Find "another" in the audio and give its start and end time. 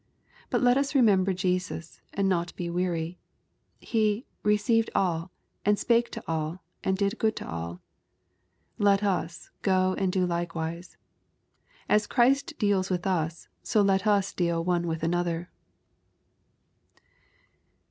15.03-15.51